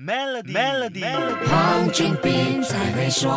[0.00, 1.02] Melody，Melody，
[1.50, 3.28] 黄俊斌才会说。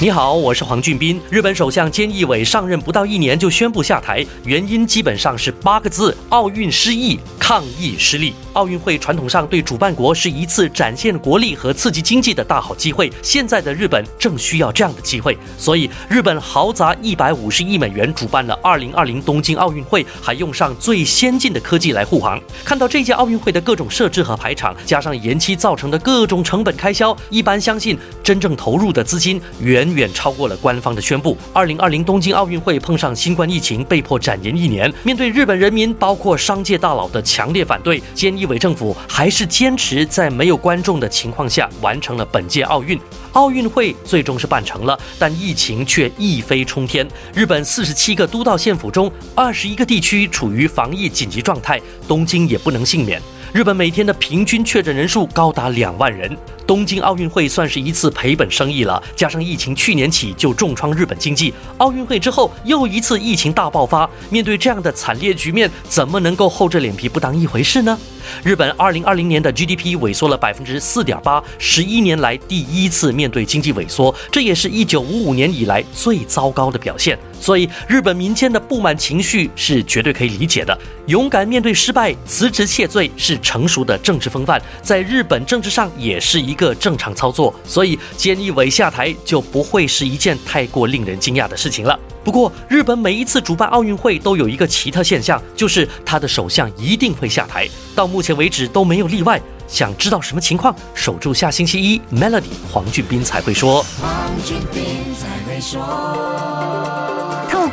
[0.00, 1.20] 你好，我是黄俊斌。
[1.28, 8.34] 日本首相菅义伟上任不到一年就宣布下台，原因基本上是八个字：奥运失意，抗疫失利。
[8.52, 22.38] 奥运会传统上对主办国是一次展现国力和刺激经济的大好机会，现在的日本正需要这样的机会，所以日本豪砸一百五十亿美元主办了二零二零东京奥运会，还用上最先进的科技来护航。
[22.66, 29.78] 看到这届奥运会的各种设置和排场，加上延期造成的各种成本开销，一般相信真正投入的资金远。
[29.78, 31.34] 远远超过了官方的宣布。
[31.54, 34.92] 二零二零东京奥运会碰上新冠疫情，被迫展延一年。
[35.04, 42.98] 面对日本人民，包括商界大佬的强烈反对，菅义伟政府还是坚持在没有观众的情况下完成了本届奥运。
[43.34, 47.06] 奥运会最终是办成了，但疫情却一飞冲天。
[47.32, 53.22] 日本四十七个都道县府中，二十一个地区处于防疫紧急状态，东京也不能幸免。
[53.50, 56.36] 日本每天的平均确诊人数高达两万人。
[56.66, 67.98] 东京奥运会算是一次赔本生意了，加上疫情去年起就重创日本经济，奥运会之后又一次疫情大爆发，面对这样的惨烈局面，怎么能够厚着脸皮不当一回事呢？
[68.44, 77.18] 日本二零二零年的 GDP 萎缩了百分之四点八，十一年来第一次面对经济萎缩，这也是一九五五年以来最糟糕的表现。
[77.40, 80.76] 所以，日本民间的不满情绪是绝对可以理解的。
[81.06, 87.54] 勇敢面对失败，辞职谢罪是成熟的政治风范，在日本政治上也是一个正常操作。
[87.64, 91.98] 所以，菅义伟下台就不会是一件太过令人惊讶的事情了。
[92.22, 99.40] 不过，日本每一次主办奥运会都有一个奇特现象，就是他的首相一定会下台，到目前为止都没有例外。
[99.66, 100.74] 想知道什么情况？
[100.94, 103.82] 守住下星期一，Melody 黄俊斌才会说。
[104.00, 107.17] 黄俊斌才会说。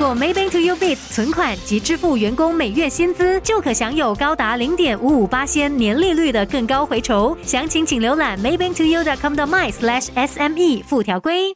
[0.05, 7.35] 透过 Maybank to You Biz 存款及支付员工每月薪资，就可享有高达零点五五八仙年利率的更高回酬。
[7.41, 11.55] 详情请浏览 maybanktoyou.com 的 my/sme 附条规。